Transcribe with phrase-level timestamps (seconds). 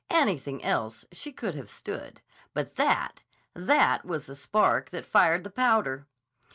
[0.09, 2.21] Anything else she could have stood.
[2.55, 6.07] But that—that was the spark that fired the powder.